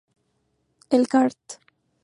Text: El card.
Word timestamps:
El 0.89 1.07
card. 1.07 1.37